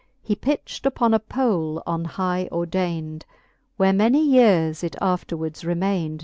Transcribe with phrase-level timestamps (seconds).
[0.23, 3.21] He pitcht uj'on a j^oie on high ordayned;
[3.77, 6.19] Where many years it ifterwards remayned.